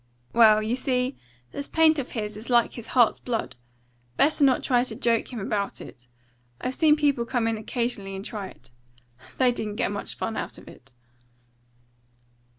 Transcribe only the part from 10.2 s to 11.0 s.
out of it."